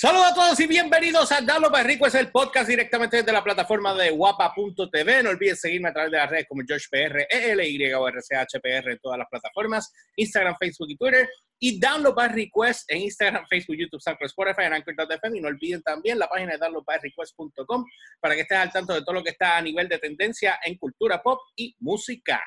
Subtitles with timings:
[0.00, 3.92] Saludos a todos y bienvenidos a Dalo Rico, es el podcast directamente desde la plataforma
[3.94, 5.24] de guapa.tv.
[5.24, 9.18] No olvides seguirme a través de las redes como JoshPR, ELY o RCHPR en todas
[9.18, 11.28] las plataformas, Instagram, Facebook y Twitter.
[11.58, 15.36] Y Download by Request en Instagram, Facebook, YouTube, SoundCloud, Spotify, en Anchor.fm.
[15.36, 17.84] Y no olviden también la página de downloadbyrequest.com
[18.20, 20.78] para que estés al tanto de todo lo que está a nivel de tendencia en
[20.78, 22.40] cultura pop y música.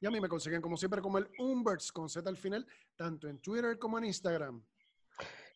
[0.00, 3.28] Y a mí me consiguen como siempre como el Umberts con Z al final, tanto
[3.28, 4.64] en Twitter como en Instagram.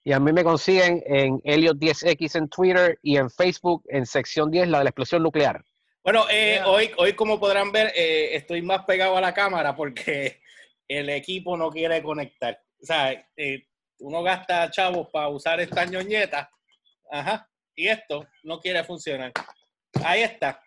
[0.06, 4.68] Y a mí me consiguen en Elliot10X en Twitter y en Facebook en sección 10,
[4.68, 5.64] la de la explosión nuclear.
[6.04, 10.40] Bueno, eh, hoy, hoy, como podrán ver, eh, estoy más pegado a la cámara porque
[10.88, 12.56] el equipo no quiere conectar.
[12.80, 13.66] O sea, eh,
[13.98, 16.52] uno gasta chavos para usar esta ñoñeta.
[17.10, 17.50] Ajá.
[17.74, 19.32] Y esto no quiere funcionar.
[20.04, 20.62] Ahí está.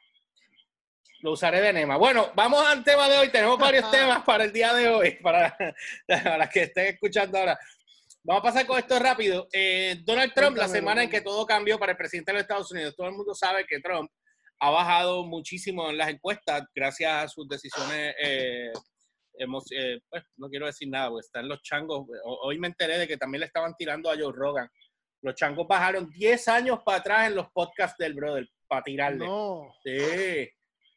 [1.21, 1.95] Lo usaré de Nema.
[1.95, 3.29] Bueno, vamos al tema de hoy.
[3.29, 5.55] Tenemos varios temas para el día de hoy, para,
[6.05, 7.57] para las que estén escuchando ahora.
[8.23, 9.47] Vamos a pasar con esto rápido.
[9.53, 12.71] Eh, Donald Trump, la semana en que todo cambió para el presidente de los Estados
[12.71, 14.11] Unidos, todo el mundo sabe que Trump
[14.59, 18.13] ha bajado muchísimo en las encuestas gracias a sus decisiones.
[18.21, 18.71] Eh,
[19.39, 22.05] eh, pues, no quiero decir nada, están los changos.
[22.43, 24.69] Hoy me enteré de que también le estaban tirando a Joe Rogan.
[25.21, 29.25] Los changos bajaron 10 años para atrás en los podcasts del brother para tirarle.
[29.25, 29.73] No.
[29.83, 30.49] Sí.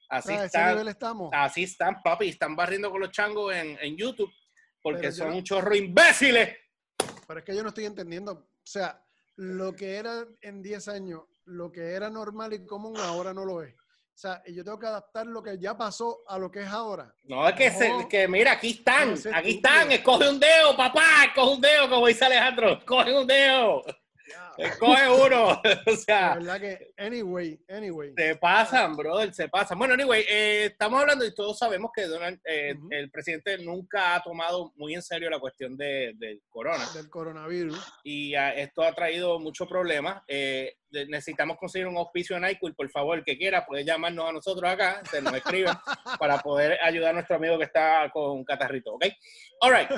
[0.08, 0.88] Así están.
[0.88, 1.30] Estamos.
[1.32, 2.28] Así están, papi.
[2.28, 4.32] Están barriendo con los changos en, en YouTube
[4.82, 6.56] porque son un chorro imbéciles.
[7.32, 8.32] Pero es que yo no estoy entendiendo.
[8.32, 9.02] O sea,
[9.36, 13.62] lo que era en 10 años, lo que era normal y común, ahora no lo
[13.62, 13.72] es.
[13.74, 17.14] O sea, yo tengo que adaptar lo que ya pasó a lo que es ahora.
[17.24, 21.60] No, es que, que mira, aquí están, aquí están, escoge un dedo, papá, escoge un
[21.62, 23.82] dedo, como dice Alejandro, escoge un dedo.
[24.78, 25.60] Coge uno.
[25.86, 26.34] o sea.
[26.34, 28.12] verdad que, anyway, anyway.
[28.16, 29.78] Se pasan, brother, se pasan.
[29.78, 34.22] Bueno, anyway, eh, estamos hablando y todos sabemos que Donald, eh, el presidente nunca ha
[34.22, 36.84] tomado muy en serio la cuestión de, del corona.
[36.94, 37.78] Del coronavirus.
[38.04, 40.22] Y esto ha traído muchos problemas.
[40.26, 44.32] Eh, necesitamos conseguir un auspicio en iCool, por favor, el que quiera, puede llamarnos a
[44.32, 45.72] nosotros acá, se nos escriben,
[46.18, 49.06] para poder ayudar a nuestro amigo que está con catarrito, ¿ok?
[49.60, 49.88] All right.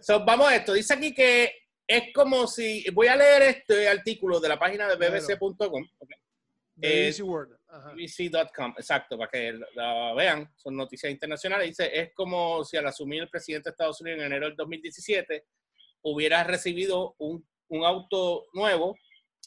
[0.00, 0.72] So, vamos a esto.
[0.72, 4.96] Dice aquí que es como si, voy a leer este artículo de la página de
[4.96, 5.86] bbc.com.
[6.74, 11.68] BBC.com, exacto, para que la vean, son noticias internacionales.
[11.68, 15.44] Dice, es como si al asumir el presidente de Estados Unidos en enero del 2017
[16.02, 18.96] hubiera recibido un, un auto nuevo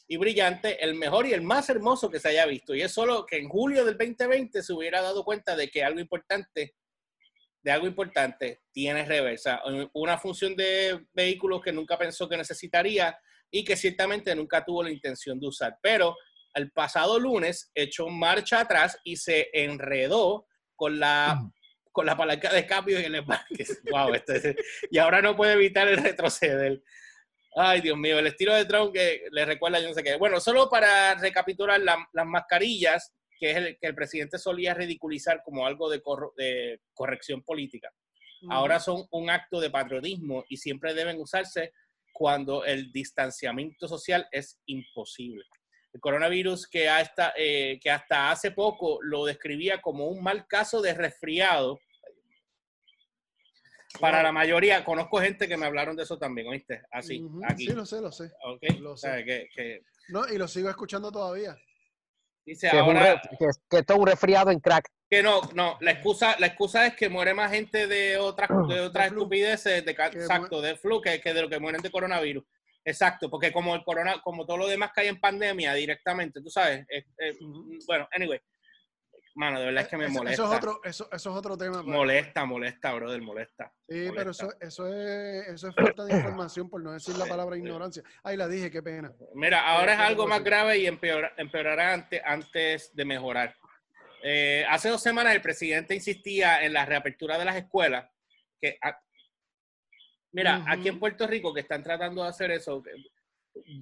[0.08, 2.74] y brillante, el mejor y el más hermoso que se haya visto.
[2.74, 6.00] Y es solo que en julio del 2020 se hubiera dado cuenta de que algo
[6.00, 6.74] importante
[7.66, 9.60] de algo importante, tiene reversa,
[9.92, 13.18] una función de vehículos que nunca pensó que necesitaría
[13.50, 15.76] y que ciertamente nunca tuvo la intención de usar.
[15.82, 16.16] Pero
[16.54, 20.46] el pasado lunes echó marcha atrás y se enredó
[20.76, 21.42] con la,
[21.90, 23.66] con la palanca de cambio y el embarque.
[23.90, 24.54] wow, este
[24.88, 26.80] y ahora no puede evitar el retroceder.
[27.56, 30.14] Ay, Dios mío, el estilo de Trump que le recuerda yo no sé qué.
[30.14, 35.66] Bueno, solo para recapitular, las mascarillas que es el que el presidente solía ridiculizar como
[35.66, 36.02] algo de,
[36.36, 37.92] de corrección política.
[38.48, 41.72] Ahora son un acto de patriotismo y siempre deben usarse
[42.12, 45.44] cuando el distanciamiento social es imposible.
[45.92, 50.80] El coronavirus que hasta, eh, que hasta hace poco lo describía como un mal caso
[50.82, 51.78] de resfriado,
[54.00, 56.82] para la mayoría, conozco gente que me hablaron de eso también, ¿oíste?
[56.90, 57.66] Así, aquí.
[57.66, 58.30] Sí, lo sé, lo sé.
[58.56, 58.78] Okay.
[58.78, 59.24] Lo sé.
[59.24, 61.56] que, No, y lo sigo escuchando todavía.
[62.46, 63.20] Dice que ahora.
[63.38, 64.88] que, que es un resfriado en crack.
[65.10, 68.80] Que no, no, la excusa, la excusa es que muere más gente de otras, de
[68.80, 72.44] otras estupideces, de, exacto, de flu, que, que, de lo que mueren de coronavirus.
[72.84, 76.48] Exacto, porque como el corona, como todo lo demás que hay en pandemia directamente, tú
[76.48, 76.86] sabes.
[77.84, 78.38] Bueno, anyway.
[79.36, 80.32] Mano, de verdad es que me molesta.
[80.32, 81.82] Eso es otro, eso, eso es otro tema.
[81.82, 83.70] Molesta, molesta, brother, molesta.
[83.86, 87.58] Sí, pero eso, eso, es, eso es falta de información, por no decir la palabra
[87.58, 88.02] ignorancia.
[88.24, 89.12] Ay, la dije, qué pena.
[89.34, 93.54] Mira, ahora es algo más grave y empeorará antes, antes de mejorar.
[94.22, 98.08] Eh, hace dos semanas el presidente insistía en la reapertura de las escuelas.
[98.58, 98.78] Que,
[100.32, 102.82] mira, aquí en Puerto Rico que están tratando de hacer eso,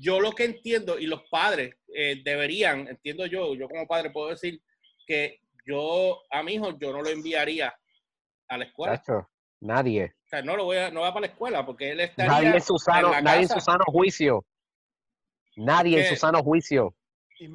[0.01, 4.31] yo lo que entiendo y los padres eh, deberían, entiendo yo, yo como padre puedo
[4.31, 4.61] decir
[5.07, 7.75] que yo a mi hijo yo no lo enviaría
[8.49, 9.03] a la escuela.
[9.61, 10.15] nadie.
[10.25, 12.57] O sea, no lo voy a, no va para la escuela porque él estaría nadie
[12.57, 14.45] en su sano, nadie en su sano juicio.
[15.57, 16.95] Nadie en su sano juicio.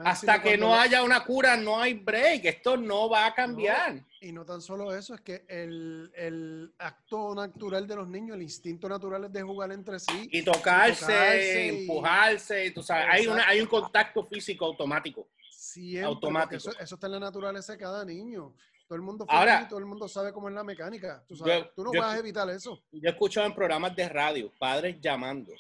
[0.04, 2.46] Hasta que no haya una cura, no hay break.
[2.46, 4.04] Esto no va a cambiar.
[4.22, 8.44] y no tan solo eso, es que el, el, acto natural de los niños, el
[8.44, 10.28] instinto natural es de jugar entre sí.
[10.32, 12.72] Y tocarse, empujarse.
[12.72, 15.30] Tú sabes, hay, una, hay un contacto físico automático.
[15.70, 16.72] Siempre, automático.
[16.80, 18.56] Eso, está en la naturaleza de cada niño.
[18.88, 21.24] Todo el mundo Ahora, todo el mundo sabe cómo es la mecánica.
[21.28, 22.82] Tú, sabes, tú no vas a evitar eso.
[22.92, 25.54] Yo he escuchado en programas de radio padres llamando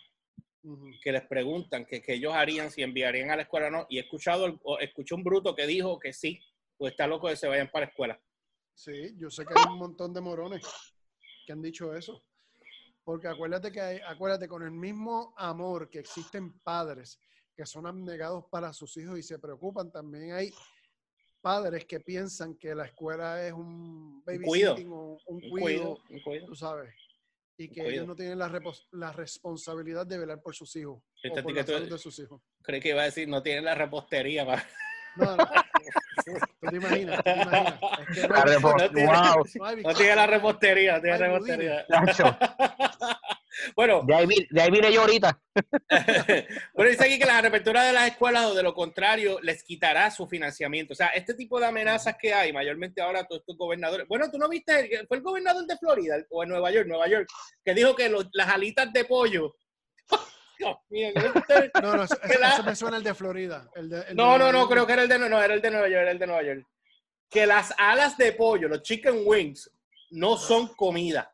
[1.01, 3.85] que les preguntan que, que ellos harían si enviarían a la escuela o no.
[3.87, 6.39] Y he escuchado, escuché un bruto que dijo que sí,
[6.75, 8.21] pues está loco de que se vayan para la escuela.
[8.73, 10.65] Sí, yo sé que hay un montón de morones
[11.45, 12.23] que han dicho eso.
[13.03, 17.19] Porque acuérdate que hay, acuérdate, con el mismo amor que existen padres
[17.59, 20.53] que son abnegados para sus hijos y se preocupan, también hay
[21.41, 24.71] padres que piensan que la escuela es un cuido.
[24.75, 26.45] babysitting o un Un cuido, un cuido.
[26.45, 26.93] tú sabes.
[27.57, 28.49] Y que ellos no tienen la,
[28.91, 32.41] la responsabilidad de velar por sus hijos Este o por la salud de sus hijos.
[32.61, 34.45] Creí que iba a decir, no tienen la repostería.
[34.45, 34.63] pa-
[35.17, 35.45] No, no.
[36.61, 37.79] Tú te imaginas, tú te imaginas.
[38.07, 39.45] Es que no hay- tiene- wow.
[39.55, 41.85] no hay No tiene la repostería, no tiene Ay, repostería.
[43.75, 45.39] Bueno, De ahí, de ahí vine yo ahorita.
[46.73, 50.09] bueno, dice aquí que la reapertura de las escuelas o de lo contrario les quitará
[50.11, 50.93] su financiamiento.
[50.93, 54.07] O sea, este tipo de amenazas que hay, mayormente ahora todos estos gobernadores.
[54.07, 57.07] Bueno, tú no viste, el- fue el gobernador de Florida o en Nueva York, Nueva
[57.07, 57.27] York,
[57.63, 59.55] que dijo que los- las alitas de pollo.
[60.59, 61.81] Dios mío, ¿no?
[61.81, 63.69] No, no, eso, la- eso me suena el de Florida.
[63.75, 65.61] el de- el de No, no, no, creo que era el de no, era el
[65.61, 66.65] de Nueva York, era el de Nueva York.
[67.29, 69.69] Que las alas de pollo, los chicken wings,
[70.11, 71.31] no son comida.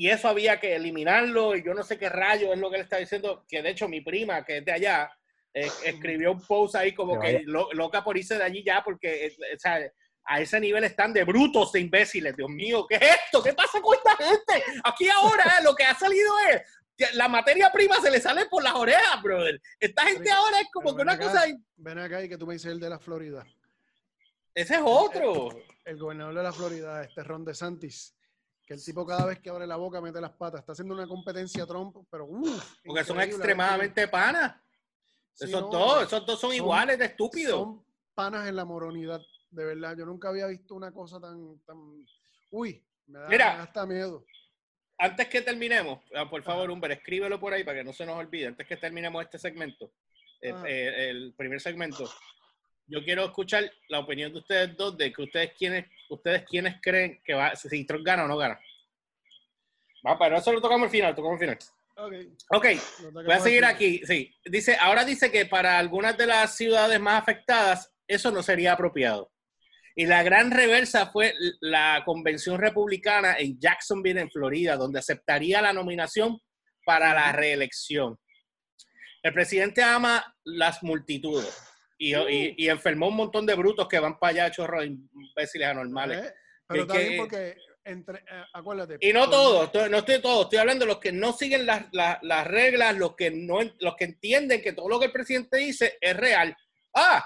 [0.00, 2.82] Y eso había que eliminarlo, y yo no sé qué rayo es lo que él
[2.82, 5.10] está diciendo, que de hecho mi prima, que es de allá,
[5.52, 9.26] eh, escribió un post ahí como Que lo- loca por irse de allí ya, porque
[9.26, 9.80] eh, o sea,
[10.24, 12.36] a ese nivel están de brutos, de imbéciles.
[12.36, 13.42] Dios mío, ¿qué es esto?
[13.42, 14.62] ¿Qué pasa con esta gente?
[14.84, 16.62] Aquí ahora eh, lo que ha salido es
[16.96, 19.60] que la materia prima se le sale por las orejas, brother.
[19.80, 21.24] Esta gente Pero- ahora es como que una acá.
[21.24, 21.44] cosa...
[21.76, 23.44] Ven acá y que tú me dices el de la Florida.
[24.54, 25.48] Ese es otro.
[25.84, 28.14] El gobernador de la Florida, este Ron DeSantis,
[28.68, 30.60] que el tipo cada vez que abre la boca mete las patas.
[30.60, 32.74] Está haciendo una competencia Trump, pero uff.
[32.84, 34.56] Porque son extremadamente panas.
[35.40, 37.58] esos dos, esos dos son, son- iguales de estúpidos.
[37.58, 37.82] Son
[38.14, 39.96] panas en la moronidad, de verdad.
[39.96, 41.58] Yo nunca había visto una cosa tan...
[41.60, 41.78] tan...
[42.50, 43.62] Uy, me da, Mira.
[43.62, 44.26] hasta miedo.
[44.98, 46.70] Antes que terminemos, ah, por favor.
[46.70, 48.48] Humber, escríbelo por ahí para que no se nos olvide.
[48.48, 49.92] Antes que terminemos este segmento,
[50.42, 50.68] el, Ajá.
[50.68, 52.04] eh, el primer segmento,
[52.88, 57.20] yo quiero escuchar la opinión de ustedes dos de que ustedes quienes, ustedes quienes creen
[57.24, 58.58] que va, si Trump gana o no gana.
[60.06, 61.58] Va, pero eso lo tocamos al final, tocamos al final.
[61.96, 62.14] Ok.
[62.50, 62.66] Ok,
[63.02, 64.34] lo Voy a seguir aquí, sí.
[64.44, 69.30] Dice, ahora dice que para algunas de las ciudades más afectadas eso no sería apropiado.
[69.94, 75.72] Y la gran reversa fue la convención republicana en Jacksonville, en Florida, donde aceptaría la
[75.72, 76.38] nominación
[76.84, 78.16] para la reelección.
[79.22, 81.67] El presidente ama las multitudes
[81.98, 86.32] y, y- y enfermó un montón de brutos que van para allá, chorros imbéciles anormales.
[86.66, 88.98] Pero que- porque, entre, eh, acuérdate.
[89.00, 92.18] Y no todos, no estoy todos, estoy hablando de los que no siguen las, las-
[92.22, 95.98] las reglas, los que no los que entienden que todo lo que el presidente dice
[96.00, 96.56] es real.
[96.94, 97.24] Ah,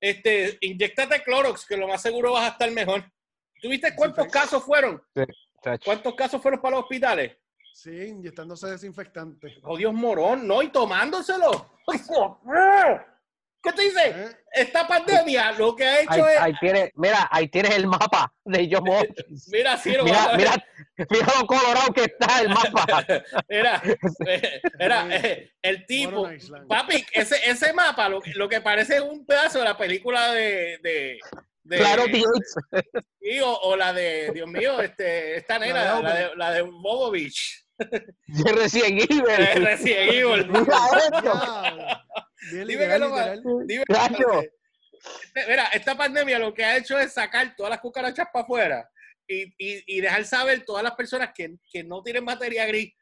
[0.00, 3.04] este, inyectate Clorox, que lo más seguro vas a estar mejor.
[3.60, 5.02] ¿Tuviste cuántos casos fueron?
[5.84, 7.36] ¿Cuántos casos fueron para los hospitales?
[7.74, 9.58] Sí, inyectándose desinfectante.
[9.62, 11.74] Oh, Dios morón, no, y tomándoselo.
[13.62, 13.62] Dios.
[13.62, 14.08] ¿Qué te dice?
[14.08, 14.36] ¿Eh?
[14.52, 16.38] Esta pandemia lo que ha Ahí, hecho es.
[16.40, 19.48] ahí tienes, mira, ahí tienes el mapa de John Hopkins.
[19.52, 20.48] Mira, sí, lo Mira, vamos a ver.
[20.48, 23.06] mira, mira lo colorado que está el mapa.
[23.48, 23.82] Era,
[24.26, 26.28] eh, era eh, el tipo,
[26.68, 30.32] papi, ese, ese mapa lo, que- lo que parece es un pedazo de la película
[30.32, 31.18] de, de,
[31.62, 32.26] de- Claro, tío.
[33.20, 36.50] sí, o, o la de, Dios mío, este, esta La nena, de la de, la
[36.52, 37.66] de Bobovich,
[38.26, 39.64] De de Evil.
[39.64, 40.50] Resident Evil.
[40.50, 41.32] Mira esto.
[42.66, 43.64] Dime que lo.
[43.66, 43.84] Dime,
[45.48, 48.90] Mira, esta pandemia lo que ha hecho es sacar todas las cucarachas para afuera
[49.26, 52.92] y, y, y dejar saber todas las personas que, que no tienen materia gris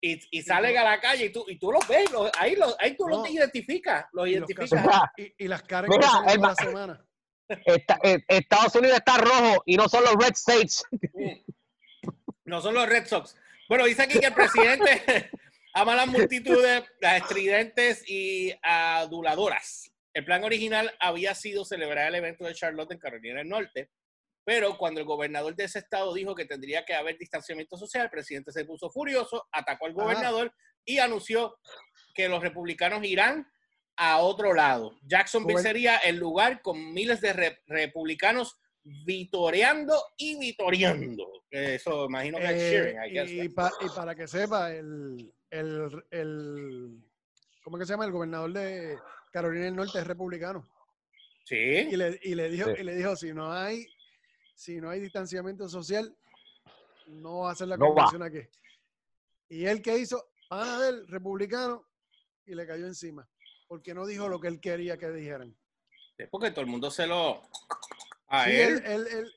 [0.00, 2.76] y, y salen a la calle y tú, y tú los ves, los- ahí, los,
[2.78, 3.18] ahí tú No.
[3.18, 4.84] los identificas, los Y los identificas.
[5.16, 7.04] Y, y las caras Mira, que el la semana.
[7.48, 10.84] está- eh, Estados Unidos está rojo y no son los Red States.
[12.44, 13.36] No son los Red Sox.
[13.70, 15.30] Bueno, dice aquí que el presidente
[15.74, 19.92] ama las multitudes, las estridentes y aduladoras.
[20.12, 23.92] El plan original había sido celebrar el evento de Charlotte en Carolina del Norte,
[24.42, 28.10] pero cuando el gobernador de ese estado dijo que tendría que haber distanciamiento social, el
[28.10, 30.02] presidente se puso furioso, atacó al Ajá.
[30.02, 30.52] gobernador
[30.84, 31.56] y anunció
[32.12, 33.46] que los republicanos irán
[33.96, 34.98] a otro lado.
[35.02, 41.44] Jacksonville sería el lugar con miles de re- republicanos vitoreando y vitoreando.
[41.50, 43.30] Eso imagino que es Eh, cheering, I guess.
[43.30, 47.02] y, pa- y para que sepa, el, el, el-
[47.62, 48.04] ¿cómo es que se llama?
[48.06, 48.98] El gobernador de
[49.32, 50.68] Carolina del Norte es republicano.
[51.44, 52.80] Y Sí, le, y le dijo, Sí.
[52.80, 53.86] y le dijo, si no hay,
[54.54, 56.14] si no hay distanciamiento social,
[57.06, 58.04] no va a hacer la No va.
[58.04, 58.48] convención aquí.
[59.48, 61.84] Y él que hizo, pana del republicano,
[62.46, 63.28] y le cayó encima.
[63.66, 65.56] Porque no dijo lo que él quería que dijeran.
[66.18, 67.42] es porque todo el mundo se lo...
[68.30, 68.82] A Sí, él.
[68.84, 69.32] él, él, él-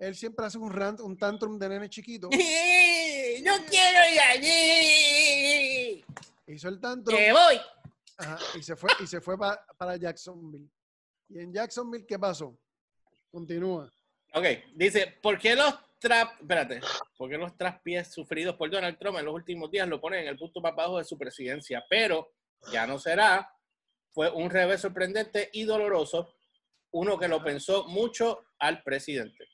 [0.00, 2.28] él siempre hace un rant, un tantrum de nene chiquito.
[2.32, 6.04] Yo quiero ir allí.
[6.46, 7.16] Hizo el tantrum.
[7.16, 7.60] Que voy.
[8.18, 10.68] Ajá, y se fue, y se fue pa- para Jacksonville.
[11.28, 12.58] ¿Y en Jacksonville qué pasó?
[13.30, 13.92] Continúa.
[14.34, 16.80] Ok, dice, ¿por qué los trap, espérate,
[17.16, 20.28] ¿por qué los traspiés sufridos por Donald Trump en los últimos días lo ponen en
[20.28, 21.84] el punto más bajo de su presidencia?
[21.88, 22.32] Pero
[22.72, 23.52] ya no será.
[24.10, 26.34] Fue un revés sorprendente y doloroso,
[26.92, 29.46] uno que lo pensó mucho al presidente.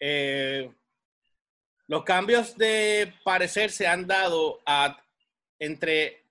[0.00, 0.70] Eh,
[1.86, 4.96] los cambios de parecer se han dado a,
[5.58, 6.24] entre,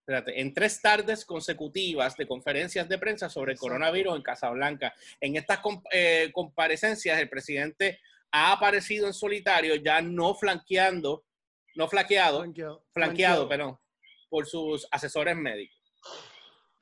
[0.00, 4.94] espérate, en tres tardes consecutivas de conferencias de prensa sobre el coronavirus en Casablanca.
[5.20, 11.24] En estas com- eh, comparecencias, el presidente ha aparecido en solitario, ya no flanqueando,
[11.74, 12.84] no flaqueado, Flanqueado.
[12.92, 13.78] flanqueado, perdón,
[14.28, 15.76] por sus asesores médicos.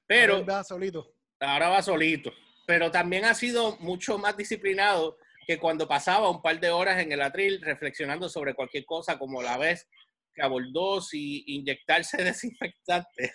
[0.06, 1.14] Pero Ahora va solito.
[1.40, 2.30] ahora va solito.
[2.68, 7.10] Pero también ha sido mucho más disciplinado que cuando pasaba un par de horas en
[7.10, 9.88] el atril reflexionando sobre cualquier cosa, como la vez
[10.34, 13.32] que abordó si inyectarse desinfectante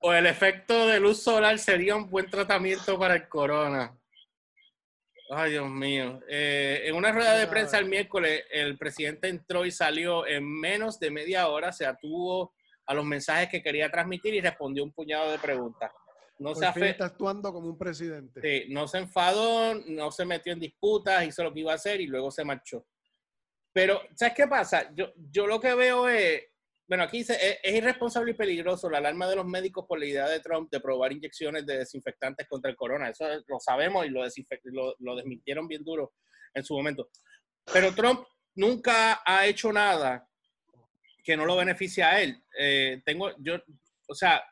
[0.00, 3.98] o el efecto de luz solar sería un buen tratamiento para el corona.
[5.30, 6.20] Ay, Dios mío.
[6.28, 11.00] Eh, en una rueda de prensa el miércoles, el presidente entró y salió en menos
[11.00, 12.52] de media hora, se atuvo
[12.84, 15.90] a los mensajes que quería transmitir y respondió un puñado de preguntas.
[16.38, 18.40] No se, fin afe- está actuando como un presidente.
[18.40, 22.00] sí, no se enfadó, no se metió en disputas, hizo lo que iba a hacer
[22.00, 22.86] y luego se marchó.
[23.72, 24.90] Pero, ¿sabes qué pasa?
[24.94, 26.42] Yo, yo lo que veo es,
[26.86, 30.06] bueno, aquí dice, es, es irresponsable y peligroso la alarma de los médicos por la
[30.06, 33.08] idea de Trump de probar inyecciones de desinfectantes contra el corona.
[33.08, 34.22] Eso lo sabemos y lo,
[34.64, 36.12] lo, lo desmintieron bien duro
[36.54, 37.08] en su momento.
[37.72, 40.28] Pero Trump nunca ha hecho nada
[41.24, 42.42] que no lo beneficie a él.
[42.58, 43.54] Eh, tengo, yo,
[44.08, 44.42] o sea,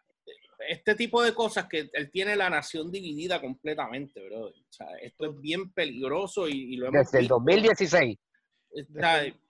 [0.68, 4.46] este tipo de cosas que él tiene la nación dividida completamente, bro.
[4.48, 7.34] O sea, esto es bien peligroso y, y lo hemos Desde el visto.
[7.36, 8.18] 2016.
[8.72, 9.40] Está- Desde,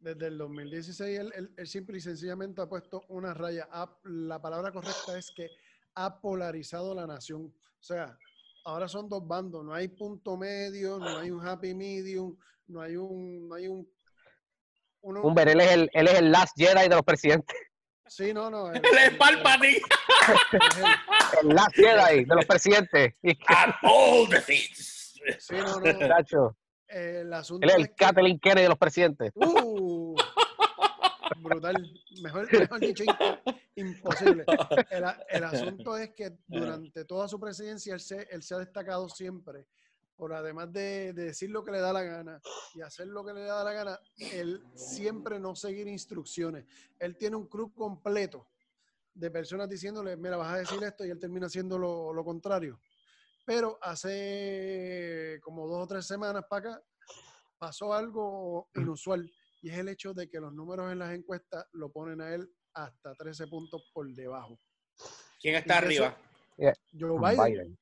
[0.00, 3.68] desde el 2016, él, él- él simple y sencillamente ha puesto una raya.
[3.70, 5.48] Ha- la palabra correcta es que
[5.94, 7.42] ha polarizado la nación.
[7.46, 8.16] O sea,
[8.64, 9.64] ahora son dos bandos.
[9.64, 13.48] No hay punto medio, no hay un happy medium, no hay un...
[13.48, 13.88] No hay un
[15.02, 17.56] uno- Humber, él es el, él es el last Jedi de los presidentes.
[18.10, 18.72] Sí, no, no.
[18.72, 19.76] Él es Palpatine.
[19.76, 19.82] es
[21.42, 23.14] el- El last Jedi de los presidentes.
[23.46, 25.14] And all the things.
[25.38, 25.92] sí, no, no.
[25.94, 26.56] muchacho,
[26.88, 29.30] El asunto él es el que- Kathleen Kennedy de los presidentes.
[29.36, 30.16] Uh,
[31.38, 31.76] brutal.
[32.20, 34.44] Mejor, mejor dicho, impo- imposible.
[34.90, 39.08] El, el asunto es que durante toda su presidencia él se, él se ha destacado
[39.08, 39.66] siempre
[40.20, 42.42] por además de, de decir lo que le da la gana
[42.74, 46.66] y hacer lo que le da la gana, él siempre no seguir instrucciones.
[46.98, 48.46] Él tiene un club completo
[49.14, 52.78] de personas diciéndole, mira, vas a decir esto y él termina haciendo lo, lo contrario.
[53.46, 56.82] Pero hace como dos o tres semanas para acá
[57.56, 59.26] pasó algo inusual
[59.62, 62.46] y es el hecho de que los números en las encuestas lo ponen a él
[62.74, 64.58] hasta 13 puntos por debajo.
[65.40, 66.18] ¿Quién está Y eso- arriba?
[66.98, 67.44] Joe Biden.
[67.54, 67.78] Biden.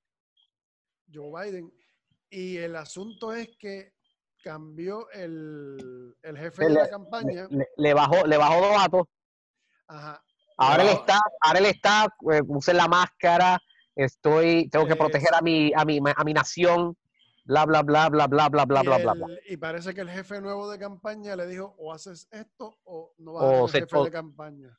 [1.12, 1.73] Joe Biden.
[2.30, 3.94] Y el asunto es que
[4.42, 7.47] cambió el, el jefe de la campaña.
[7.50, 9.02] Le, le bajó, le bajó dos datos.
[9.88, 10.23] Ajá.
[10.58, 13.58] Ahora él está, ahora él está, eh, use la máscara,
[13.94, 16.97] estoy, tengo que proteger a mi, a mi, a mi nación,
[17.44, 19.14] bla, bla, bla, bla, bla, bla, bla, bla, bla,
[19.49, 23.35] y parece que el jefe nuevo de campaña le dijo, o haces esto o no
[23.35, 24.78] vas O a se- ser jefe o- de campaña.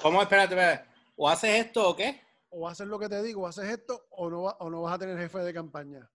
[0.00, 0.22] ¿Cómo?
[0.22, 0.88] Espérate, espérate.
[1.16, 2.20] ¿O haces esto o qué?
[2.50, 4.94] O haces lo que te digo, o haces esto o no, va- o no vas
[4.94, 6.08] a tener jefe de campaña.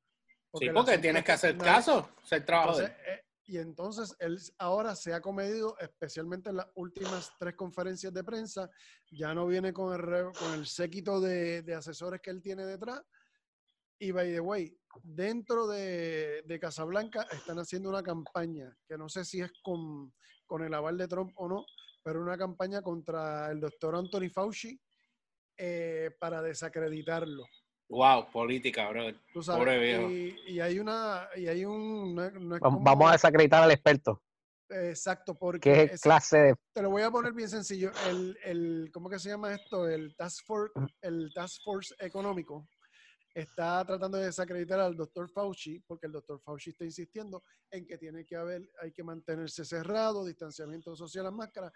[0.60, 2.42] Sí, el porque tienes es que hacer caso, ser.
[2.42, 8.14] Entonces, eh, y entonces él ahora se ha comedido, especialmente en las últimas tres conferencias
[8.14, 8.70] de prensa,
[9.10, 13.02] ya no viene con el, con el séquito de, de asesores que él tiene detrás.
[14.00, 19.26] Y by the way, dentro de, de Casablanca están haciendo una campaña, que no sé
[19.26, 20.14] si es con,
[20.48, 21.66] con el aval de Trump o no,
[22.04, 24.80] pero una campaña contra el doctor Anthony Fauci
[25.58, 27.44] eh, para desacreditarlo.
[27.92, 29.08] Wow, política, bro.
[29.34, 30.10] Tú sabes, Pobre viejo.
[30.10, 33.12] Y, y hay una, y hay un, no es- no es Vam- como- Vamos a
[33.14, 34.22] desacreditar al experto,
[34.70, 36.56] Exacto, porque es- clase de...
[36.74, 37.92] te lo voy a poner bien sencillo.
[38.10, 39.88] El, el, ¿Cómo que se llama esto?
[39.90, 42.66] El Task Force, el task force Económico
[43.34, 47.98] está tratando de desacreditar al doctor Fauci, porque el doctor Fauci está insistiendo en que
[47.98, 51.72] tiene que haber, hay que mantenerse cerrado, distanciamiento social, las máscaras,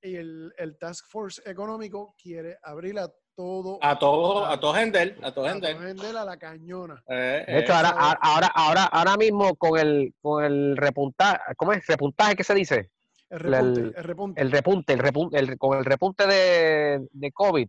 [0.00, 5.16] y el, el Task Force Económico quiere abrir a todo, A todo, a todo Hendel,
[5.22, 5.94] a todo a Hendel.
[5.96, 7.00] todo a la cañona.
[7.08, 7.90] Eh, De hecho, eh, ahora,
[8.20, 11.86] ahora, ahora, ahora mismo con el, con el repuntaje, ¿cómo es?
[11.86, 12.90] Repuntaje que se dice?
[13.30, 14.40] El repunte, el- el repunte.
[14.42, 17.68] El repunte, el repunte, el- con el repunte de, de COVID,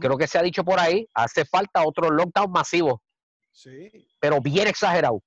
[0.00, 3.02] creo que se ha dicho por ahí, hace falta otro lockdown masivo,
[3.52, 3.88] Sí.
[4.18, 5.22] pero bien exagerado.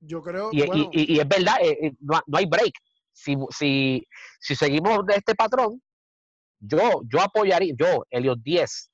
[0.00, 2.72] Yo creo, Y, y- bueno, y- y es verdad, eh, eh, no, no hay break.
[3.12, 4.04] Si, si,
[4.40, 5.80] si seguimos de este patrón,
[6.60, 8.90] yo, yo apoyaría, yo, Helios 10,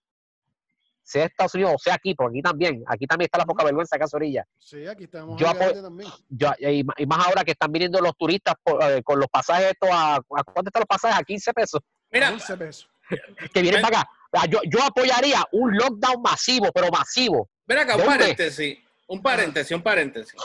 [1.10, 3.96] sea Estados Unidos o sea aquí, porque aquí también, aquí también está la poca vergüenza
[3.96, 4.44] acá orilla.
[4.58, 6.10] sí, aquí estamos yo también.
[6.28, 9.88] Yo, y, más ahora que están viniendo los turistas por, eh, con los pasajes estos
[9.90, 11.18] a, ¿a cuánto están los pasajes?
[11.18, 12.88] A 15 pesos, Mira, 11 pesos.
[13.54, 14.10] que vienen para acá.
[14.32, 17.50] Ah, Yo, yo apoyaría un lockdown masivo, pero masivo.
[17.66, 20.40] ven acá, un paréntesis, un paréntesis, un paréntesis.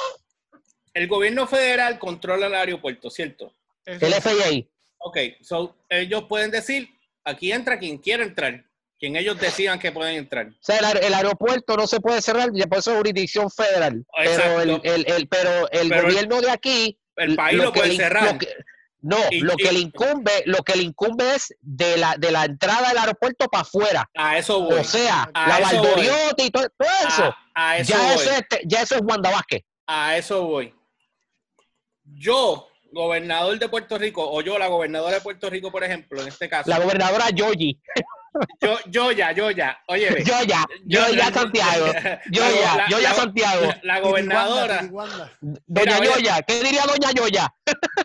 [0.94, 3.54] El gobierno federal controla el aeropuerto, ¿cierto?
[3.86, 4.66] El FAA.
[4.98, 6.90] Ok, so, ellos pueden decir,
[7.26, 8.64] aquí entra quien quiera entrar,
[8.98, 10.48] quien ellos decidan que pueden entrar.
[10.48, 13.50] O sea, el, aer- el aeropuerto no se puede cerrar, y por eso es jurisdicción
[13.52, 14.06] federal.
[14.16, 16.98] Pero el, el- el- pero el Pero gobierno de aquí.
[17.18, 18.34] El país lo, puede cerrar.
[18.34, 18.54] lo que-
[19.02, 22.32] no, Y- lo que y- le incumbe, lo que le incumbe es de la, de
[22.32, 24.10] la entrada del aeropuerto para afuera.
[24.16, 24.80] A eso voy.
[24.80, 25.60] O sea, A la.
[25.60, 27.24] Valdoriotti y todo, todo eso.
[27.54, 28.14] a, a eso ya, voy.
[28.16, 29.62] eso es, ya eso es Wanda Vázquez.
[29.88, 30.74] A eso voy.
[32.04, 36.30] Yo, gobernador de Puerto Rico, o yo, la gobernadora de Puerto Rico, por ejemplo, en
[36.30, 37.78] este caso, La gobernadora Yoyi.
[38.62, 41.86] yo, yo ya, yo ya, oye, ve, Yo ya, yo ya Santiago.
[42.32, 43.74] Yo la- ya, la- yo ya la- Santiago.
[43.84, 44.82] La gobernadora,
[45.68, 46.00] Doña.
[46.04, 46.42] Yoya.
[46.42, 47.54] ¿Qué diría Doña Yoya?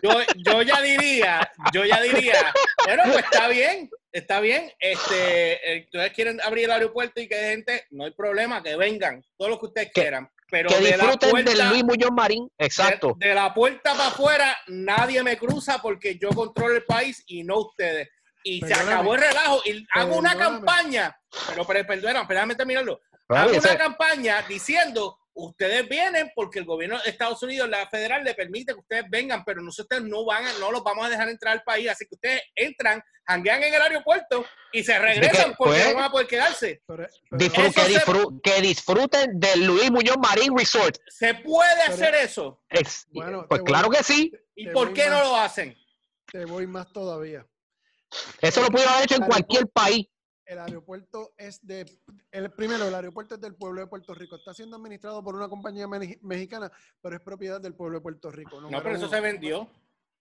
[0.03, 2.53] yo, yo ya diría, yo ya diría,
[2.85, 4.71] bueno, pues está bien, está bien.
[4.79, 9.23] Este, eh, ustedes quieren abrir el aeropuerto y que gente, no hay problema, que vengan,
[9.37, 10.29] todo lo que ustedes quieran.
[10.51, 12.49] Pero Que de disfruten puerta, del Luis Muñoz Marín.
[12.57, 13.15] Exacto.
[13.17, 17.43] De, de la puerta para afuera, nadie me cruza porque yo controlo el país y
[17.43, 18.09] no ustedes.
[18.43, 19.61] Y se acabó el relajo.
[19.63, 21.17] Y hago una campaña,
[21.47, 22.99] pero, pero perdóname, espérame terminarlo.
[23.29, 28.33] Hago una campaña diciendo, ustedes vienen porque el gobierno de Estados Unidos, la federal, le
[28.33, 31.53] permite que ustedes vengan, pero nosotros no van, a- no los vamos a dejar entrar
[31.53, 31.89] al país.
[31.89, 35.95] Así que ustedes entran, janguean en el aeropuerto y se regresan que, porque pues, no
[35.95, 36.81] van a poder quedarse.
[36.85, 40.97] pero- pero- que, se- disfru- que disfruten del Luis Muñoz Marín Resort.
[41.07, 42.61] ¿Se puede Pero- hacer eso?
[42.69, 44.31] Ex- Bueno, pues claro voy- que sí.
[44.55, 45.75] ¿Y por qué no lo hacen?
[46.31, 47.45] Te voy más todavía.
[48.41, 50.07] Eso lo pudieron haber hecho en cualquier país.
[50.51, 51.85] El aeropuerto es de.
[52.29, 54.35] El, primero, el aeropuerto es del pueblo de Puerto Rico.
[54.35, 56.69] Está siendo administrado por una compañía mexicana,
[57.01, 58.59] pero es propiedad del pueblo de Puerto Rico.
[58.59, 59.15] No, pero eso uno.
[59.15, 59.69] se vendió.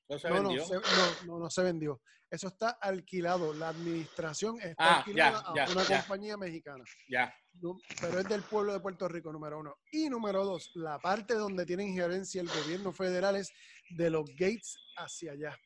[0.09, 0.64] Eso se No, no, vendió.
[0.66, 0.81] se, no,
[1.27, 2.01] no, no se vendió.
[2.31, 3.53] Eso está alquilado.
[3.55, 5.99] La administración está Ah, alquilada ya, a una ya.
[5.99, 6.85] compañía mexicana.
[7.09, 7.35] Ya.
[7.61, 9.79] No, pero es del pueblo de Puerto Rico, número uno.
[9.90, 13.53] Y número dos, la parte donde tiene injerencia el gobierno federal es
[13.97, 15.59] de los gates hacia allá.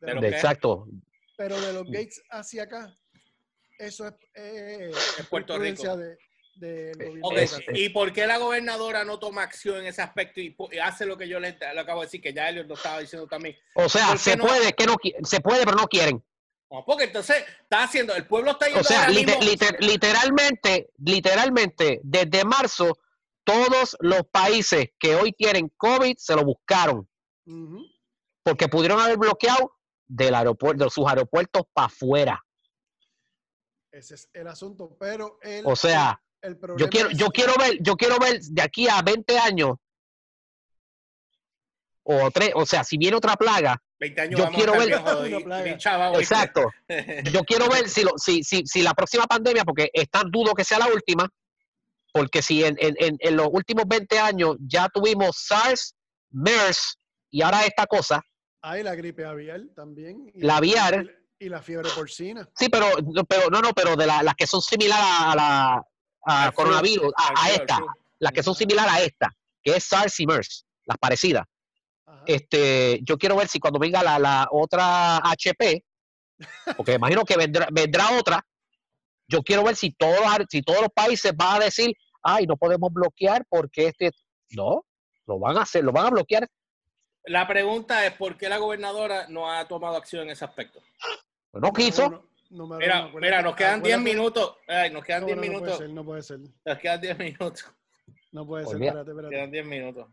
[0.00, 0.36] De ¿De los- lo qué?
[0.36, 0.86] Exacto.
[1.36, 2.94] pero de los gates hacia acá,
[3.78, 5.82] eso es, eh, Es Puerto Rico.
[5.96, 6.16] de-
[6.56, 7.62] local.
[7.74, 11.26] ¿Y por qué la gobernadora no toma acción en ese aspecto y, hace lo que
[11.28, 13.56] yo le, le acabo de decir, que ya Elliot lo estaba diciendo también?
[13.74, 14.44] O sea, ¿Por qué se no?
[14.46, 16.24] puede, que no se puede, pero no quieren.
[16.70, 22.00] No, porque entonces está haciendo, el pueblo está yendo O sea, liter- liter- literalmente, literalmente,
[22.04, 22.98] desde marzo,
[23.44, 27.08] todos los países que hoy tienen COVID se lo buscaron,
[28.42, 32.44] porque pudieron haber bloqueado del aeropuerto, de sus aeropuertos para afuera.
[33.94, 34.96] Ese es el asunto.
[34.98, 38.60] Pero el, O sea, el, problema Yo quiero, yo quiero ver, yo quiero ver de
[38.62, 39.76] aquí a 20 años
[42.02, 46.70] o tres, o sea, si viene otra plaga, 20 años yo vamos quiero ver- exacto.
[47.32, 50.52] Yo quiero ver si, lo, si, si, si la próxima pandemia, porque es tan dudo
[50.54, 51.26] que sea la última,
[52.12, 55.94] porque si en, en, en, en los últimos 20 años ya tuvimos SARS,
[56.30, 56.98] MERS
[57.30, 58.20] y ahora esta cosa,
[58.60, 60.30] Hay la gripe aviar también.
[60.34, 61.06] y La aviar.
[61.44, 62.48] Y, la fiebre porcina.
[62.56, 62.86] sí, pero,
[63.28, 65.84] pero no, no, pero de la- las que son similares a la
[66.26, 67.78] a coronavirus, a, esta,
[68.18, 69.30] las que son similares a esta,
[69.62, 71.44] que es SARS y MERS, las parecidas.
[72.06, 72.22] Ajá.
[72.26, 75.84] este, yo quiero ver si cuando venga la, la otra HP,
[76.76, 78.44] porque me imagino que vendrá, vendrá otra,
[79.28, 82.56] yo quiero ver si todos, los si todos los países van a decir, ay, no
[82.56, 84.10] podemos bloquear porque este,
[84.50, 84.84] no,
[85.26, 86.48] lo van a hacer, lo van a bloquear.
[87.26, 90.80] La pregunta es, ¿por qué la gobernadora no ha tomado acción en ese aspecto?
[91.60, 94.56] No quiso, Mira, mira, nos quedan 10 acuérdate- minutos.
[94.68, 95.78] Ay, nos quedan No, 10 no, no puede minutos.
[95.78, 96.38] ser, no puede ser.
[96.64, 97.64] Nos quedan 10 minutos.
[98.32, 99.34] No puede ser, Olvida- espérate, espérate.
[99.34, 100.08] Quedan 10 minutos.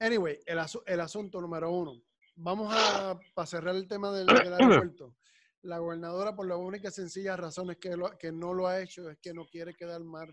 [0.00, 2.02] Anyway, el, asu- el asunto número uno.
[2.36, 4.52] Vamos a para cerrar el tema del, del
[4.88, 5.14] aeropuerto.
[5.62, 8.80] La gobernadora, por la única y sencilla razón es que, lo- que no lo ha
[8.80, 10.30] hecho, es que no quiere quedar mal.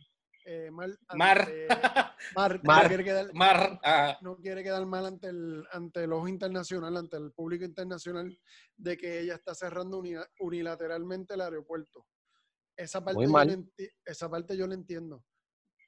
[0.50, 1.40] Eh, mal Mar.
[1.42, 1.68] ante-
[2.36, 2.84] mar, Mar.
[2.84, 6.96] No quiere quedar, Mar, ah, no quiere quedar mal ante el, ante el ojo internacional,
[6.96, 8.40] ante el público internacional,
[8.78, 12.08] de que ella está cerrando uni- unilateralmente el aeropuerto.
[12.78, 13.48] Esa parte, Muy yo mal.
[13.48, 15.26] la enti- esa parte yo la entiendo.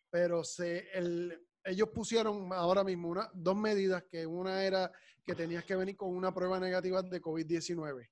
[0.09, 4.91] Pero se, el, ellos pusieron ahora mismo una, dos medidas, que una era
[5.23, 8.09] que tenías que venir con una prueba negativa de COVID-19.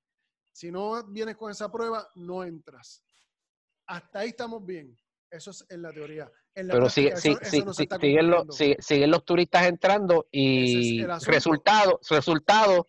[0.52, 3.04] Si no vienes con esa prueba, no entras.
[3.86, 4.96] Hasta ahí estamos bien.
[5.30, 6.30] Eso es en la teoría.
[6.54, 11.00] En la Pero sigue- sí, no sí, sí, siguen, los, siguen los turistas entrando y
[11.02, 12.86] es resultado, resultado,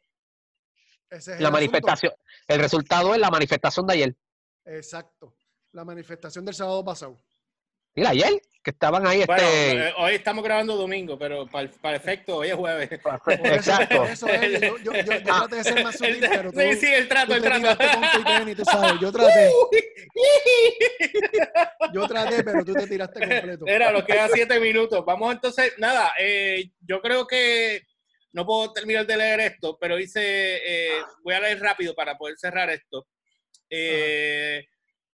[1.09, 1.51] el la asunto.
[1.51, 2.13] manifestación,
[2.47, 4.17] el resultado es la manifestación de ayer.
[4.65, 5.35] Exacto.
[5.71, 7.21] La manifestación del sábado pasado.
[7.95, 11.97] Mira, ayer, que estaban ahí, Bueno, este, eh, hoy estamos grabando domingo, pero para, para
[11.97, 12.89] efecto, hoy es jueves.
[13.27, 14.03] Eso- exacto.
[14.05, 16.73] eso es, yo, yo, yo, yo traté de ser más sutil, El- pero tú, sí,
[16.75, 17.61] sí, el trato, el te trato.
[17.77, 18.99] tiraste con tu tenis, tú sabes.
[19.01, 19.51] Yo traté,
[21.93, 23.65] yo traté, pero tú te tiraste completo.
[23.67, 25.03] Era, nos quedan siete minutos.
[25.05, 27.81] Vamos entonces, nada, eh, yo creo que
[28.31, 32.37] no puedo terminar de leer esto, pero hice, eh, voy a leer rápido para poder
[32.37, 33.07] cerrar esto.
[33.69, 34.65] Eh,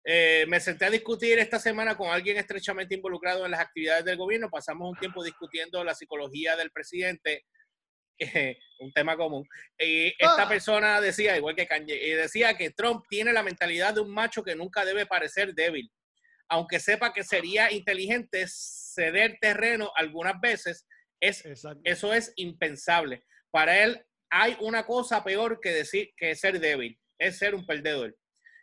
[0.06, 4.18] eh, me senté a discutir esta semana con alguien estrechamente involucrado en las actividades del
[4.18, 4.50] gobierno.
[4.50, 7.46] Pasamos un tiempo discutiendo la psicología del presidente,
[8.20, 9.48] eh, un tema común.
[9.78, 10.48] Y esta Ah.
[10.48, 14.44] persona decía, igual que Kanye, y decía que Trump tiene la mentalidad de un macho
[14.44, 15.92] que nunca debe parecer débil
[16.50, 20.86] aunque sepa que sería inteligente ceder terreno algunas veces,
[21.20, 21.44] es,
[21.84, 23.24] eso es impensable.
[23.52, 28.16] Para él hay una cosa peor que decir que ser débil, es ser un perdedor.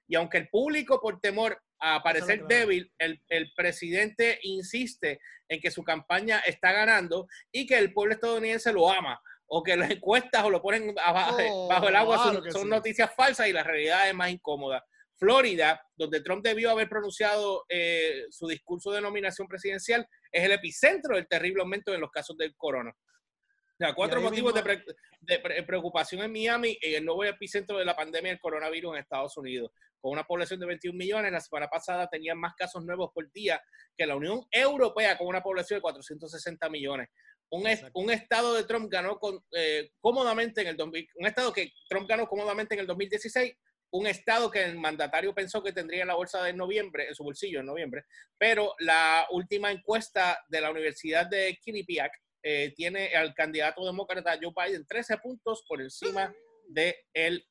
[0.08, 2.48] Y aunque el público por temor a parecer claro.
[2.48, 8.14] débil, el, el presidente insiste en que su campaña está ganando y que el pueblo
[8.14, 12.16] estadounidense lo ama o que las encuestas o lo ponen abajo, Oh, bajo el agua
[12.22, 12.68] claro son, son sí.
[12.68, 14.84] noticias falsas y la realidad es más incómoda.
[15.18, 21.16] Florida, donde Trump debió haber pronunciado eh, su discurso de nominación presidencial, es el epicentro
[21.16, 22.90] del terrible aumento en los casos del corona.
[22.90, 27.24] O sea, cuatro motivos de, mismo- pre- de pre- preocupación en Miami y el nuevo
[27.24, 29.70] epicentro de la pandemia del coronavirus en Estados Unidos.
[30.02, 33.62] Con una población de 21 millones, la semana pasada tenían más casos nuevos por día
[33.96, 37.08] que la Unión Europea con una población de 460 millones.
[37.50, 38.00] Un, es- Exacto.
[38.00, 42.08] un estado de Trump ganó con, eh, cómodamente en el 2000 un estado que Trump
[42.08, 43.54] ganó cómodamente en el 2016
[43.94, 47.22] un estado que el mandatario pensó que tendría en la bolsa de noviembre, en su
[47.24, 48.04] bolsillo en noviembre,
[48.38, 52.10] pero la última encuesta de la Universidad de Quinnipiac
[52.42, 56.34] eh, tiene al candidato demócrata Joe Biden 13 puntos por encima
[56.68, 57.46] de el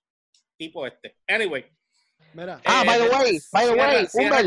[0.58, 1.16] tipo este.
[1.28, 1.64] Anyway.
[2.34, 4.38] Mira, Ah, by the way, by the cierra- way, cierra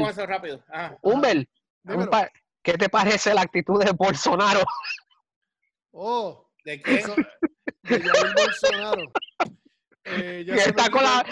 [2.11, 2.31] pa-
[2.63, 4.61] ¿qué te parece la actitud de Bolsonaro?
[5.97, 6.99] Oh, ¿De quién?
[6.99, 9.03] eso, de Jair Bolsonaro.
[10.05, 11.25] Eh, ya, Que se me está con quitó la-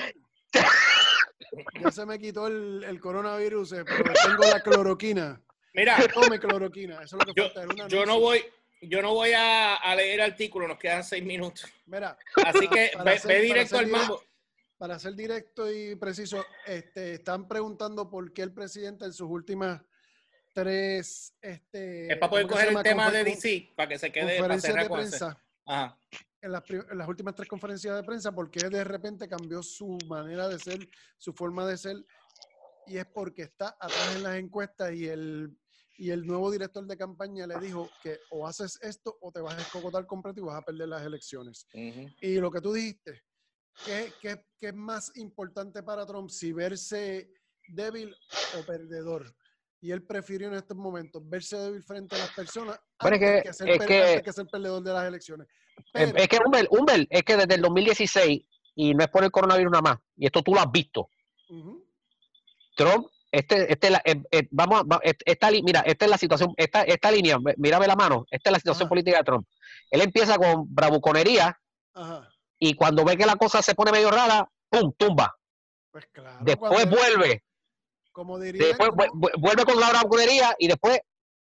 [0.55, 5.41] el- ya se me quitó el, el coronavirus, eh, pero tengo la cloroquina.
[5.75, 7.03] Mira, Tome cloroquina.
[7.03, 8.07] Eso es lo que yo, falta.
[8.07, 8.45] no voy,
[8.83, 11.65] yo no voy a, a leer artículos, nos quedan seis minutos.
[11.87, 14.23] Mira, Así que ve, hacer- ve directo al mambo.
[14.83, 19.81] Para ser directo y preciso, este, están preguntando por qué el presidente en sus últimas
[20.53, 21.37] tres...
[21.41, 24.39] Este, Es para poder ¿cómo que coger el tema de DC, para que se quede,
[24.39, 25.41] conferencias de prensa.
[25.67, 25.97] Ajá.
[26.41, 29.97] en las, pri- en las últimas tres conferencias de prensa porque de repente cambió su
[30.09, 30.81] manera de ser,
[31.17, 32.05] su forma de ser,
[32.89, 35.57] y es porque está atrás en las encuestas y el,
[35.97, 39.57] y el nuevo director de campaña le dijo que o haces esto o te vas
[39.57, 41.69] a escocotar completo y vas a perder las elecciones.
[42.21, 43.23] Y lo que tú dijiste,
[43.85, 46.31] ¿qué, qué, qué es más importante para Trump?
[46.31, 47.31] Si verse
[47.69, 48.15] débil
[48.59, 49.35] o perdedor.
[49.81, 53.43] Y él prefirió en estos momentos verse débil frente a las personas Pero es que-
[53.49, 55.49] que, ser, es que- que ser perdedor de las elecciones.
[55.77, 58.43] Es, Pero- es que, Humbert, Humbert, es que desde el 2016,
[58.77, 61.09] y no es por el coronavirus nada más, y esto tú lo has visto.
[62.77, 66.83] Trump, este, este, la- eh, eh, vamos, a- esta, mira, esta es la situación, esta,
[66.83, 68.89] esta línea, mírame la mano, esta es la situación Ajá.
[68.91, 69.47] política de Trump.
[69.91, 71.59] Él empieza con bravuconería
[71.95, 72.32] Ajá.
[72.65, 74.93] Y cuando ve que la cosa se pone medio rara, ¡pum!
[74.97, 75.35] tumba.
[75.91, 76.39] Pues claro.
[76.43, 77.43] Después vuelve,
[78.13, 81.01] Como dirían, después como, vuelve con la bravuconería y después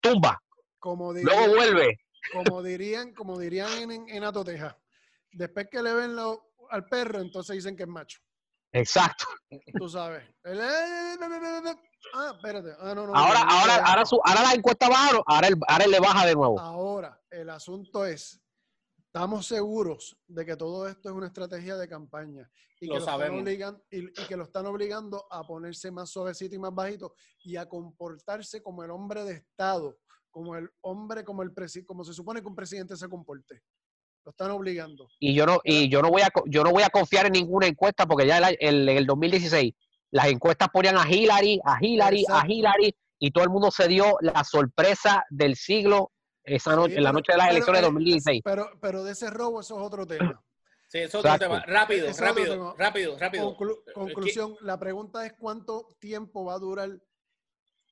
[0.02, 0.42] tumba.
[0.80, 1.98] como Luego dirían, vuelve.
[2.34, 4.76] como dirían, como dirían en, en, Atoteja.
[5.32, 8.18] Después que le ven lo- al perro, entonces dicen que es macho.
[8.72, 9.26] Exacto.
[9.78, 10.24] Tú sabes.
[10.44, 12.72] El- ah, espérate.
[12.80, 15.84] Ah, no, no, Ahora, no, ahora, ahora, su, ahora la encuesta baja, ahora él, ahora
[15.86, 16.60] él le baja de nuevo.
[16.60, 18.42] Ahora, el asunto es,
[19.14, 22.50] estamos seguros de que todo esto es una estrategia de campaña
[22.82, 23.42] y, Lo que, lo están sabemos.
[23.44, 27.56] obligan- y, y que lo están obligando a ponerse más suavecito y más bajito y
[27.56, 30.00] a comportarse como el hombre de Estado,
[30.32, 33.62] como el hombre, como el presi- como se supone que un presidente se comporte.
[34.26, 35.08] Lo están obligando.
[35.20, 37.68] y yo no y yo no voy a yo no voy a confiar en ninguna
[37.68, 39.74] encuesta porque ya el, a- el- en el 2016
[40.12, 42.52] las encuestas ponían a Hillary, a Hillary, a Exacto.
[42.52, 46.13] Hillary y todo el mundo se dio la sorpresa del siglo
[46.44, 48.42] esa noche, Sí, en la pero- noche de las pero, elecciones de eh, 2016.
[48.44, 50.44] Pero, pero de ese robo, eso es otro tema.
[50.90, 51.64] Sí, eso es otro tema.
[51.66, 52.76] Rápido, es rápido, tema.
[52.78, 53.56] rápido, rápido.
[53.58, 56.90] Conclu- Eh, conclusión, la pregunta es cuánto tiempo va a durar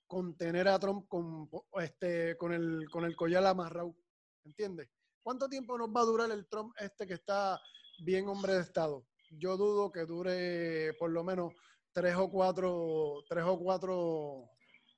[0.08, 1.50] contener a Trump con,
[1.82, 3.96] este, con, el, con el collar amarrado.
[4.44, 4.90] ¿Entiendes?
[5.24, 7.60] ¿Cuánto tiempo nos va a durar el Trump este que está
[8.04, 9.06] bien hombre de Estado?
[9.30, 11.54] Yo dudo que dure por lo menos
[11.94, 14.50] tres o cuatro, tres o cuatro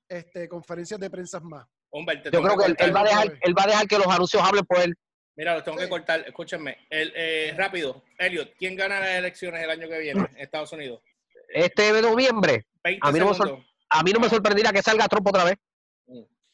[0.08, 1.68] este, conferencias de prensa más.
[1.94, 4.08] Humber, te Yo creo que él, va a dejar, él va a dejar que los
[4.08, 4.96] anuncios hablen por él.
[5.36, 6.24] Mira, los tengo que cortar.
[6.28, 6.80] Escúchenme.
[6.90, 11.02] El, eh, rápido, Elliot, ¿quién gana las elecciones el año que viene en Estados Unidos?
[11.50, 13.66] Este de noviembre, 20 A mí no me segundos.
[13.90, 15.56] a mí no me sorprendería que salga Trump otra vez.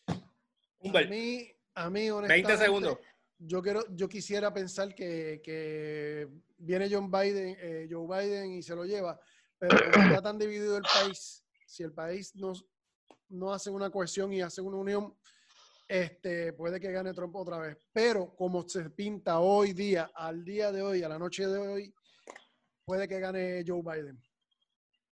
[0.08, 0.13] A
[0.80, 2.97] Humbert, mí, a mí 20 honestamente, segundos.
[3.38, 8.75] Yo, quiero, yo quisiera pensar que, que viene John Biden, eh, Joe Biden y se
[8.75, 9.17] lo lleva,
[9.58, 12.54] pero como está tan dividido el país, si el país no,
[13.30, 15.15] no hace una cohesión y hace una unión,
[15.88, 17.78] este, puede que gane Trump otra vez.
[17.92, 21.94] Pero como se pinta hoy día, al día de hoy, a la noche de hoy,
[22.86, 24.22] puede que gane Joe Biden.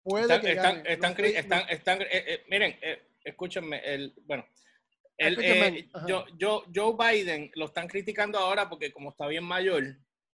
[0.03, 0.93] Puede Están, que están, gane.
[0.93, 4.45] están, están, están- eh, eh, miren, eh, escúchenme, el, bueno,
[5.17, 9.84] el, eh, yo, yo, Joe Biden lo están criticando ahora porque como está bien mayor,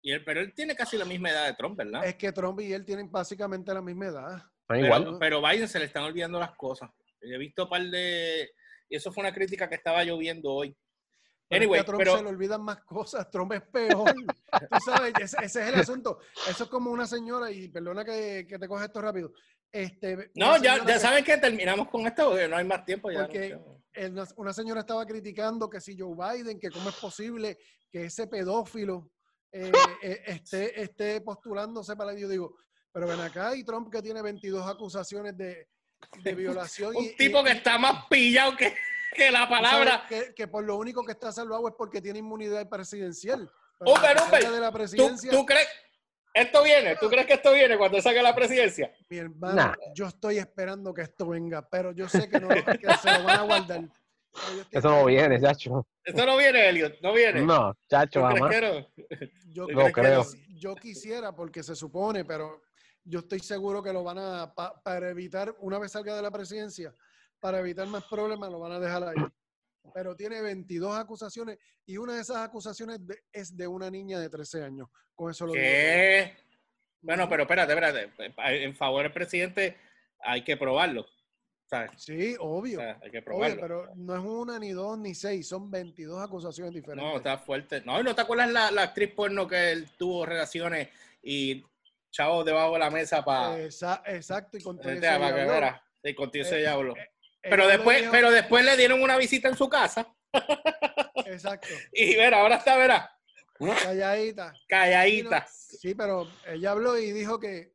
[0.01, 2.05] y él, pero él tiene casi la misma edad de Trump, ¿verdad?
[2.05, 4.27] Es que Trump y él tienen básicamente la misma edad.
[4.37, 5.17] Da Pero, igual.
[5.19, 6.89] pero Biden se le están olvidando las cosas.
[7.21, 8.51] He visto un par de...
[8.89, 10.69] Y eso fue una crítica que estaba lloviendo hoy.
[10.71, 10.77] Pero
[11.47, 13.29] es que Anyway, a Trump pero- se le olvidan más cosas.
[13.29, 14.13] Trump es peor.
[14.13, 16.19] Tú sabes, ese, ese es el asunto.
[16.47, 19.31] Eso es como una señora, y perdona que, que te coja esto rápido.
[19.71, 23.21] Este, No, ya, ya saben que terminamos con esto porque no hay más tiempo ya.
[23.25, 23.57] Porque-
[24.11, 27.57] no- una señora estaba criticando que si Joe Biden, que cómo es posible
[27.91, 29.11] que ese pedófilo
[29.51, 29.71] eh,
[30.03, 32.13] eh, esté, esté postulándose para...
[32.17, 32.55] Yo digo,
[32.91, 35.67] pero ven acá, y Trump que tiene 22 acusaciones de,
[36.23, 36.95] de violación.
[36.95, 38.73] Un y- tipo y- que está más pillado que,
[39.15, 40.05] que la palabra.
[40.07, 43.49] Que, que por lo único que está salvado es porque tiene inmunidad presidencial.
[43.79, 45.67] De la ¿Tú, presidencia, tú crees?
[46.33, 48.93] Esto viene, ¿tú crees que esto viene cuando saque la presidencia?
[49.09, 49.73] mi hermano, Nah.
[49.95, 52.63] yo estoy esperando que esto venga, pero yo sé que, no, que
[53.01, 53.81] se lo van a guardar.
[54.69, 55.87] Eso no viene, chacho.
[56.03, 57.41] Esto no viene, Elliot, no viene.
[57.41, 58.55] No, chacho, ¿Tú crees jamás.
[58.55, 59.27] que no?
[59.53, 60.25] Yo, No creo.
[60.49, 62.61] yo quisiera, porque se supone, pero
[63.09, 66.31] yo estoy seguro que lo van a, pa- para evitar, una vez salga de la
[66.31, 66.93] presidencia,
[67.39, 69.15] para evitar más problemas, lo van a dejar ahí.
[69.93, 74.29] Pero tiene 22 acusaciones y una de esas acusaciones de- es de una niña de
[74.29, 74.87] 13 años.
[75.15, 75.63] Con eso lo digo.
[75.65, 76.33] ¿Qué?
[77.01, 78.63] Bueno, pero espérate, espérate.
[78.63, 79.77] En favor del presidente
[80.19, 81.05] hay que probarlo.
[81.65, 81.91] ¿sabes?
[81.97, 82.79] Sí, O obvio.
[82.79, 83.61] sea, hay que Obvio, probarlo.
[83.61, 87.05] pero no es una, ni dos, ni seis, son 22 acusaciones diferentes.
[87.11, 87.81] No, está fuerte.
[87.81, 90.89] No, ¿y ¿no te acuerdas la, la actriz porno que él tuvo relaciones
[91.21, 91.63] y
[92.11, 95.35] chavos debajo de la mesa para exacto, y con todo eso que ella habló.
[95.51, 95.83] vera?
[96.03, 96.93] Sí, contigo ese Eh, diablo.
[96.95, 97.07] Ella
[97.41, 100.07] Pero le después, dijo- pero después le dieron una visita en su casa
[101.25, 103.11] Exacto, y verá, ahora está, verá,
[103.83, 104.53] calladita.
[104.67, 105.45] calladita.
[105.47, 107.73] Sí, pero ella habló y dijo que,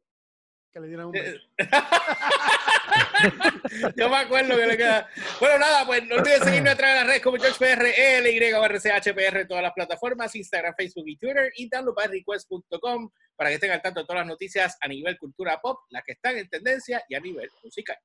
[0.72, 1.38] que le dieran un beso.
[3.96, 5.08] Yo me acuerdo que le queda.
[5.40, 7.84] Bueno, nada, pues no olviden seguirnos a través de las redes como GeorgePR,
[8.22, 13.82] LYRCHPR en todas las plataformas, Instagram, Facebook y Twitter, y downloadbyrequest.com para que estén al
[13.82, 17.14] tanto de todas las noticias a nivel cultura pop, las que están en tendencia y
[17.16, 17.96] a nivel musical.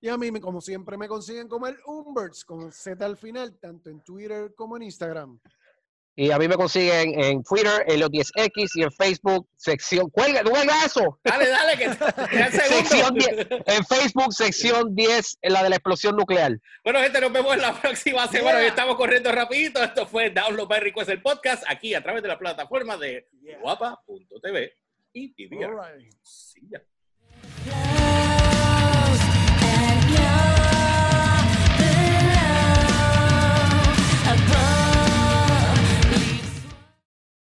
[0.00, 3.56] Y a mí, me- como siempre, me consiguen como el Umberts, con Z al final,
[3.60, 5.38] tanto en Twitter como en Instagram.
[6.14, 10.10] Y a mí me consiguen en Twitter, Elio10X y en Facebook, sección.
[10.10, 11.18] ¡Cuelga, cuelga eso!
[11.24, 11.84] Dale, dale, que
[12.30, 13.26] quedan Sección segundos.
[13.26, 13.48] 10.
[13.66, 16.52] En Facebook, sección 10, en la de la explosión nuclear.
[16.84, 18.58] Bueno, gente, nos vemos en la próxima semana.
[18.58, 18.68] Yeah.
[18.68, 19.82] Estamos corriendo rapidito.
[19.82, 23.58] Esto fue Download by Request, el podcast, aquí a través de la plataforma de Yeah.
[23.60, 24.72] guapa.tv
[25.14, 25.70] y TVR.
[25.72, 26.12] right.
[26.22, 28.01] Sí, ya.